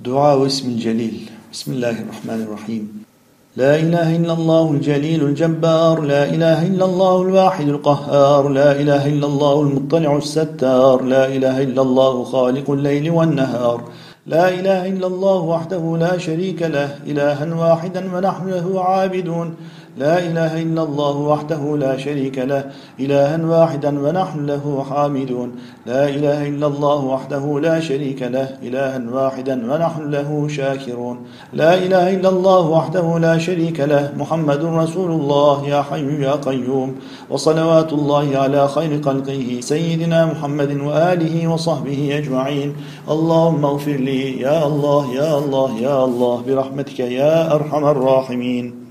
[0.00, 3.04] دعاء اسم الجليل بسم الله الرحمن الرحيم.
[3.56, 9.26] لا إله إلا الله الجليل الجبار لا إله إلا الله الواحد القهار لا إله إلا
[9.26, 13.78] الله المطلع الستار لا إله إلا الله خالق الليل والنهار.
[14.28, 19.54] لا إله إلا الله وحده لا شريك له إلها واحدا ونحن له عابدون.
[19.98, 22.64] لا إله إلا الله وحده لا شريك له
[23.00, 25.52] إلها واحدا ونحن له حامدون.
[25.86, 31.16] لا إله إلا الله وحده لا شريك له إلها واحدا ونحن له شاكرون.
[31.52, 36.94] لا إله إلا الله وحده لا شريك له محمد رسول الله يا حي يا قيوم.
[37.30, 42.76] وصلوات الله على خير خلقه سيدنا محمد وآله وصحبه أجمعين.
[43.10, 48.87] اللهم اغفر لي يا الله يا الله يا الله برحمتك يا أرحم الراحمين.